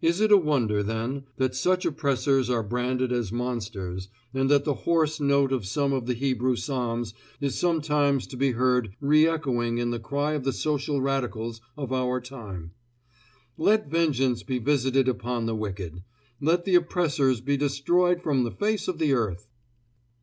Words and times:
Is 0.00 0.22
it 0.22 0.32
a 0.32 0.38
wonder, 0.38 0.82
then, 0.82 1.24
that 1.36 1.54
such 1.54 1.84
oppressors 1.84 2.48
are 2.48 2.62
branded 2.62 3.12
as 3.12 3.30
monsters, 3.30 4.08
and 4.32 4.48
that 4.50 4.64
the 4.64 4.72
hoarse 4.88 5.20
note 5.20 5.52
of 5.52 5.66
some 5.66 5.92
of 5.92 6.06
the 6.06 6.14
Hebrew 6.14 6.56
psalms 6.56 7.12
is 7.42 7.58
sometimes 7.58 8.26
to 8.28 8.38
be 8.38 8.52
heard 8.52 8.96
re 9.02 9.26
echoing 9.28 9.76
in 9.76 9.90
the 9.90 9.98
cry 10.00 10.32
of 10.32 10.44
the 10.44 10.54
social 10.54 11.02
radicals 11.02 11.60
of 11.76 11.92
our 11.92 12.22
time 12.22 12.72
Let 13.58 13.90
vengeance 13.90 14.42
be 14.42 14.58
visited 14.58 15.08
upon 15.08 15.44
the 15.44 15.54
wicked; 15.54 16.04
let 16.40 16.64
the 16.64 16.76
oppressors 16.76 17.42
be 17.42 17.58
destroyed 17.58 18.22
from 18.22 18.44
the 18.44 18.50
face 18.52 18.88
of 18.88 18.98
the 18.98 19.12
earth! 19.12 19.46